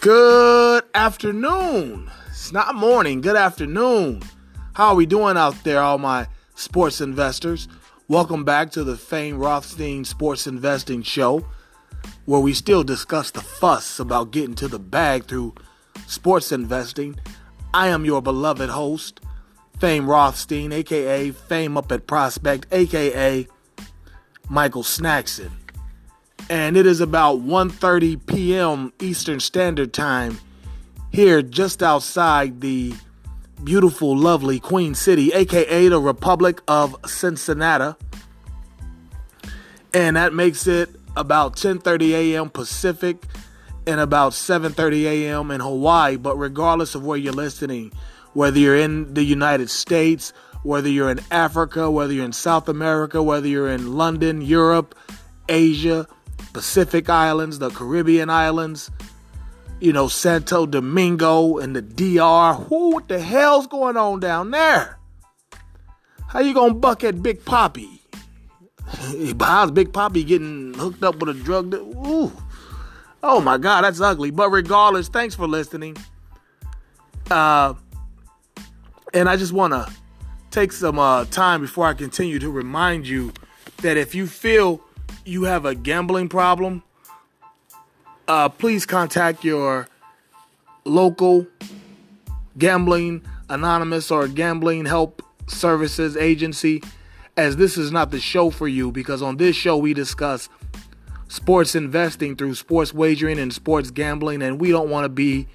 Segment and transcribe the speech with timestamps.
[0.00, 2.08] Good afternoon.
[2.28, 3.20] It's not morning.
[3.20, 4.22] Good afternoon.
[4.74, 7.66] How are we doing out there, all my sports investors?
[8.06, 11.44] Welcome back to the Fame Rothstein Sports Investing Show,
[12.26, 15.56] where we still discuss the fuss about getting to the bag through
[16.06, 17.18] sports investing.
[17.74, 19.18] I am your beloved host,
[19.80, 23.48] Fame Rothstein, aka Fame Up at Prospect, aka
[24.48, 25.50] Michael Snackson
[26.50, 28.92] and it is about 1:30 p.m.
[29.00, 30.38] Eastern Standard Time
[31.10, 32.94] here just outside the
[33.64, 37.96] beautiful lovely Queen City aka the Republic of Cincinnati
[39.94, 42.50] and that makes it about 10:30 a.m.
[42.50, 43.24] Pacific
[43.86, 45.50] and about 7:30 a.m.
[45.50, 47.92] in Hawaii but regardless of where you're listening
[48.34, 53.22] whether you're in the United States whether you're in Africa whether you're in South America
[53.22, 54.94] whether you're in London Europe
[55.48, 56.06] Asia
[56.52, 58.90] Pacific Islands, the Caribbean Islands,
[59.80, 62.54] you know, Santo Domingo and the DR.
[62.54, 64.98] Who, what the hell's going on down there?
[66.28, 68.02] How you gonna buck at Big Poppy?
[69.40, 71.70] How's Big Poppy getting hooked up with a drug?
[71.70, 72.32] That, ooh.
[73.22, 74.30] Oh my God, that's ugly.
[74.30, 75.96] But regardless, thanks for listening.
[77.30, 77.74] Uh,
[79.12, 79.90] and I just want to
[80.50, 83.32] take some uh, time before I continue to remind you
[83.78, 84.82] that if you feel
[85.28, 86.82] you have a gambling problem,
[88.26, 89.86] uh, please contact your
[90.84, 91.46] local
[92.56, 96.82] gambling anonymous or gambling help services agency
[97.36, 100.48] as this is not the show for you because on this show we discuss
[101.28, 105.46] sports investing through sports wagering and sports gambling and we don't want to be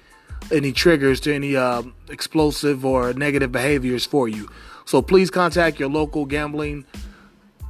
[0.52, 4.48] any triggers to any uh, explosive or negative behaviors for you.
[4.84, 6.84] So please contact your local gambling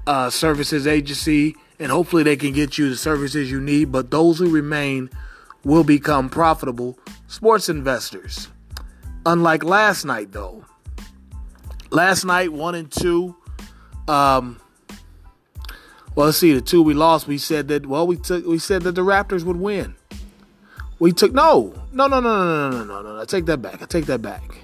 [0.06, 3.92] uh, services agency and hopefully they can get you the services you need.
[3.92, 5.10] But those who remain
[5.64, 8.48] will become profitable sports investors.
[9.26, 10.64] Unlike last night, though.
[11.90, 13.36] Last night, one and two.
[14.08, 14.58] Um,
[16.14, 16.54] well, let's see.
[16.54, 17.84] The two we lost, we said that.
[17.84, 18.46] Well, we took.
[18.46, 19.94] We said that the Raptors would win.
[20.98, 23.20] We took no, no, no, no, no, no, no, no.
[23.20, 23.82] I take that back.
[23.82, 24.56] I take that back.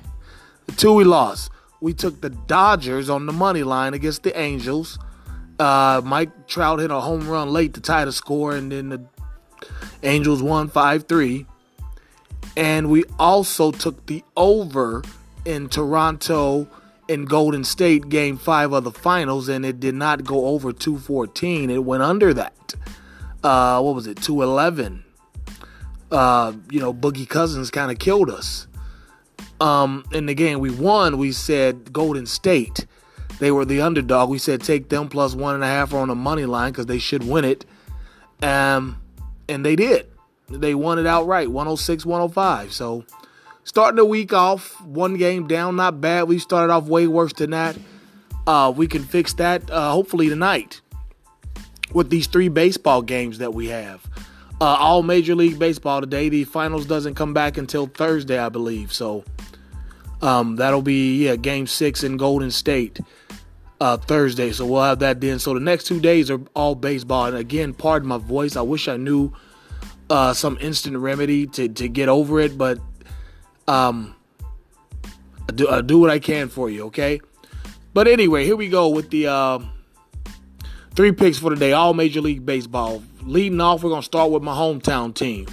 [0.68, 1.50] The two we lost,
[1.82, 4.98] we took the Dodgers on the money line against the Angels.
[5.60, 9.04] Uh, Mike Trout hit a home run late to tie the score, and then the
[10.02, 11.46] Angels won 5 3.
[12.56, 15.02] And we also took the over
[15.44, 16.66] in Toronto
[17.10, 21.68] and Golden State game five of the finals, and it did not go over 214.
[21.68, 22.74] It went under that.
[23.44, 25.04] Uh, what was it, 211?
[26.10, 28.66] Uh, you know, Boogie Cousins kind of killed us.
[29.60, 32.86] Um, in the game we won, we said Golden State.
[33.40, 34.28] They were the underdog.
[34.28, 36.98] We said take them plus one and a half on the money line because they
[36.98, 37.64] should win it.
[38.42, 39.00] Um,
[39.48, 40.06] and they did.
[40.50, 42.72] They won it outright, 106 105.
[42.72, 43.04] So
[43.64, 46.24] starting the week off, one game down, not bad.
[46.24, 47.78] We started off way worse than that.
[48.46, 50.82] Uh, we can fix that uh, hopefully tonight
[51.92, 54.06] with these three baseball games that we have.
[54.60, 56.28] Uh, all Major League Baseball today.
[56.28, 58.92] The finals doesn't come back until Thursday, I believe.
[58.92, 59.24] So
[60.20, 63.00] um, that'll be yeah, Game Six in Golden State
[63.80, 64.52] uh, Thursday.
[64.52, 65.38] So we'll have that then.
[65.38, 67.26] So the next two days are all baseball.
[67.26, 68.56] And again, pardon my voice.
[68.56, 69.32] I wish I knew
[70.10, 72.78] uh, some instant remedy to, to get over it, but
[73.66, 74.14] um,
[75.48, 77.20] I do, I do what I can for you, okay?
[77.94, 79.58] But anyway, here we go with the uh,
[80.94, 83.02] three picks for today, all Major League Baseball.
[83.22, 85.46] Leading off, we're going to start with my hometown team,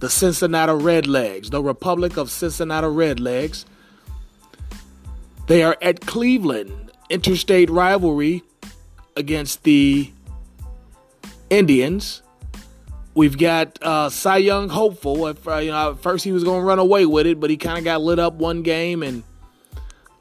[0.00, 3.64] the Cincinnati Redlegs, the Republic of Cincinnati Redlegs.
[5.48, 8.42] They are at Cleveland interstate rivalry
[9.16, 10.10] against the
[11.50, 12.22] Indians.
[13.14, 15.28] We've got uh, Cy Young hopeful.
[15.28, 17.58] At, you know, at first he was going to run away with it, but he
[17.58, 19.22] kind of got lit up one game and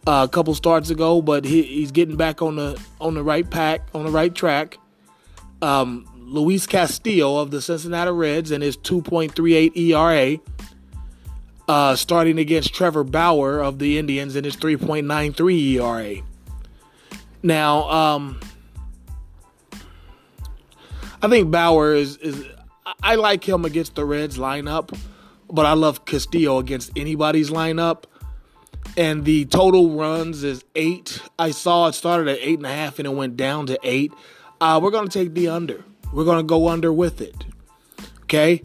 [0.06, 1.22] uh, a couple starts ago.
[1.22, 4.78] But he, he's getting back on the on the right pack, on the right track.
[5.62, 10.40] Um, Luis Castillo of the Cincinnati Reds and his 2.38 ERA,
[11.68, 16.24] uh, starting against Trevor Bauer of the Indians and his 3.93 ERA.
[17.44, 18.40] Now, um,
[21.22, 22.46] I think Bauer is is
[23.04, 24.98] I like him against the Reds lineup,
[25.50, 28.04] but I love Castillo against anybody's lineup.
[28.98, 31.22] And the total runs is eight.
[31.40, 34.12] I saw it started at eight and a half and it went down to eight.
[34.60, 35.84] Uh, we're gonna take the under.
[36.12, 37.46] We're gonna go under with it.
[38.24, 38.62] Okay.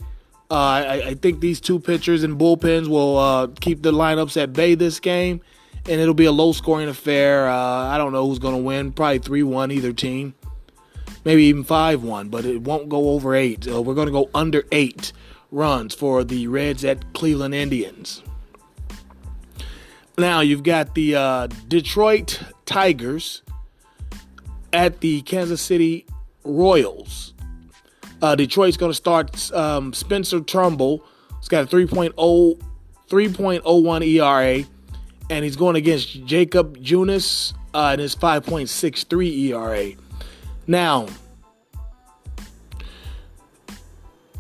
[0.51, 4.53] Uh, I, I, think these two pitchers and bullpens will uh, keep the lineups at
[4.53, 5.41] bay this game
[5.89, 7.49] and it'll be a low scoring affair.
[7.49, 8.93] Uh, I don't know who's going to win.
[8.93, 10.35] Probably 3 1 either team.
[11.25, 13.69] Maybe even 5 1, but it won't go over 8.
[13.69, 15.13] Uh, we're going to go under 8
[15.51, 18.23] runs for the Reds at Cleveland Indians.
[20.19, 23.43] Now you've got the uh, Detroit Tigers
[24.73, 26.07] at the Kansas City
[26.45, 27.35] Royals.
[28.23, 31.05] Uh, Detroit's going to start um, Spencer Turnbull.
[31.39, 32.15] He's got a 3.0,
[33.09, 34.65] 3.01 ERA,
[35.31, 39.93] and he's going against Jakob Junis uh, and his 5.63 ERA.
[40.67, 41.07] Now,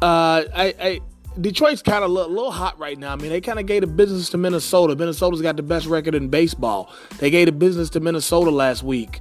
[0.03, 1.01] uh, I, I
[1.41, 3.13] Detroit's kind of a little, hot right now.
[3.13, 4.97] I mean, they kind of gave the business to Minnesota.
[4.97, 6.91] Minnesota's got the best record in baseball.
[7.19, 9.21] They gave the business to Minnesota last week,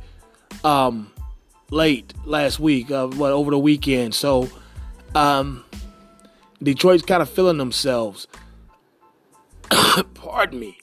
[0.63, 1.12] um,
[1.71, 4.15] late last week, uh, what over the weekend.
[4.15, 4.50] So,
[5.13, 5.65] um,
[6.63, 8.27] Detroit's kind of feeling themselves.
[10.13, 10.77] Pardon me.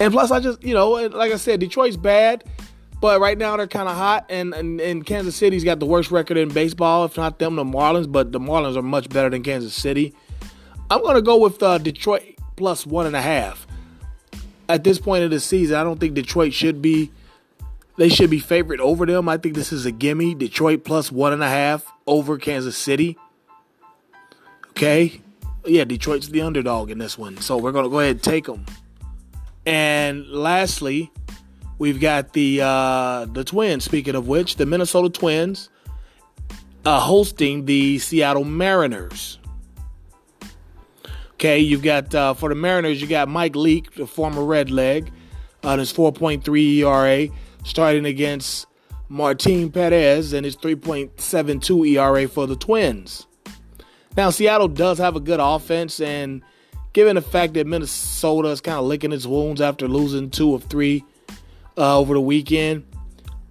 [0.00, 2.44] And plus, I just, you know, like I said, Detroit's bad.
[3.00, 6.10] But right now they're kind of hot, and, and, and Kansas City's got the worst
[6.10, 8.10] record in baseball, if not them, the Marlins.
[8.10, 10.14] But the Marlins are much better than Kansas City.
[10.90, 13.68] I'm going to go with uh, Detroit plus one and a half.
[14.68, 17.12] At this point of the season, I don't think Detroit should be.
[17.96, 19.28] They should be favored over them.
[19.28, 20.34] I think this is a gimme.
[20.34, 23.16] Detroit plus one and a half over Kansas City.
[24.70, 25.20] Okay,
[25.64, 28.64] yeah, Detroit's the underdog in this one, so we're to go ahead and take them.
[29.68, 31.12] And lastly,
[31.78, 33.84] We've got the uh, the Twins.
[33.84, 35.70] Speaking of which, the Minnesota Twins
[36.84, 39.38] uh, hosting the Seattle Mariners.
[41.34, 45.12] Okay, you've got uh, for the Mariners, you got Mike Leake, the former Red Leg,
[45.62, 47.32] on his 4.3 ERA,
[47.64, 48.66] starting against
[49.08, 53.28] Martin Perez and his 3.72 ERA for the Twins.
[54.16, 56.42] Now, Seattle does have a good offense, and
[56.92, 60.64] given the fact that Minnesota is kind of licking its wounds after losing two of
[60.64, 61.04] three
[61.76, 62.84] uh, over the weekend.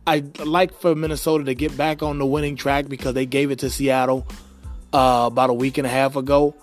[0.06, 3.60] I like for Minnesota to get back on the winning track because they gave it
[3.60, 4.26] to Seattle
[4.94, 6.56] uh, about a week and a half ago.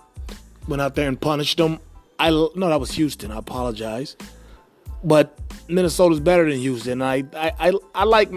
[0.67, 1.79] Went out there and punished them.
[2.17, 3.31] I no, that was Houston.
[3.31, 4.15] I apologize,
[5.03, 5.37] but
[5.67, 7.01] Minnesota's better than Houston.
[7.01, 8.31] I I I, I like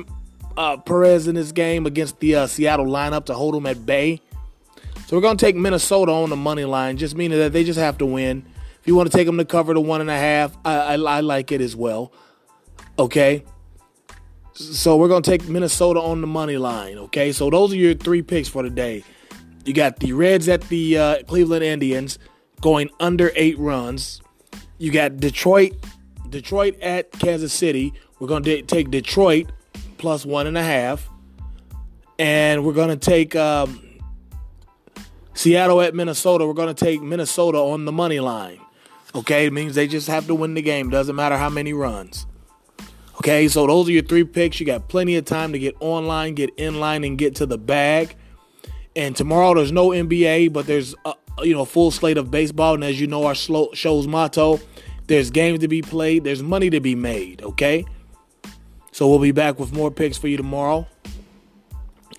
[0.58, 4.20] uh, Perez in this game against the uh, Seattle lineup to hold them at bay.
[5.08, 7.78] So we're going to take Minnesota on the money line, just meaning that they just
[7.78, 8.44] have to win.
[8.78, 10.94] If you want to take them to cover the one and a half, I, I,
[10.96, 12.12] I like it as well.
[12.98, 13.42] Okay.
[14.52, 16.98] So we're going to take Minnesota on the money line.
[16.98, 17.32] Okay.
[17.32, 19.02] So those are your three picks for the day.
[19.64, 22.18] You got the Reds at the uh, Cleveland Indians
[22.60, 24.20] going under eight runs.
[24.76, 25.72] You got Detroit,
[26.28, 27.94] Detroit at Kansas City.
[28.18, 29.52] We're going to take Detroit
[29.96, 31.08] plus one and a half,
[32.18, 33.87] and we're going to take um,
[35.38, 36.44] Seattle at Minnesota.
[36.44, 38.58] We're going to take Minnesota on the money line.
[39.14, 40.90] Okay, it means they just have to win the game.
[40.90, 42.26] Doesn't matter how many runs.
[43.18, 44.58] Okay, so those are your three picks.
[44.58, 47.56] You got plenty of time to get online, get in line, and get to the
[47.56, 48.16] bag.
[48.96, 51.14] And tomorrow there's no NBA, but there's a,
[51.44, 52.74] you know full slate of baseball.
[52.74, 54.58] And as you know, our show's motto:
[55.06, 57.42] there's games to be played, there's money to be made.
[57.42, 57.84] Okay,
[58.90, 60.84] so we'll be back with more picks for you tomorrow.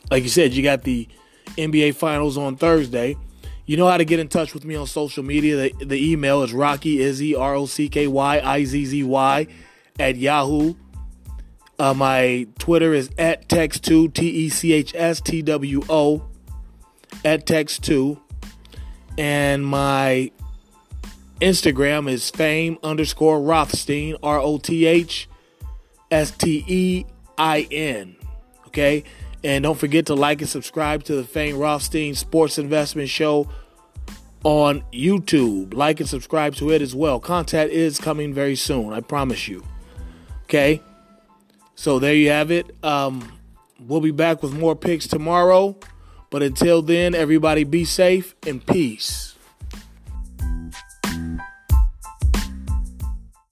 [0.09, 1.09] Like you said, you got the
[1.59, 3.15] NBA Finals on Thursday.
[3.65, 5.55] You know how to get in touch with me on social media.
[5.55, 9.47] The, the email is Rocky Izzy R O C K Y I Z Z Y
[9.99, 10.73] at Yahoo
[11.79, 16.27] uh, my Twitter is at text2, T E C H S T W O,
[17.23, 18.19] at text2.
[19.17, 20.31] And my
[21.39, 25.29] Instagram is fame underscore Rothstein, R O T H
[26.11, 27.05] S T E
[27.37, 28.17] I N.
[28.67, 29.05] Okay?
[29.43, 33.49] And don't forget to like and subscribe to the Fame Rothstein Sports Investment Show
[34.43, 35.73] on YouTube.
[35.73, 37.19] Like and subscribe to it as well.
[37.19, 39.63] Content is coming very soon, I promise you.
[40.43, 40.81] Okay?
[41.75, 42.75] So there you have it.
[42.83, 43.39] Um,
[43.79, 45.77] we'll be back with more picks tomorrow.
[46.29, 49.35] But until then, everybody be safe and peace.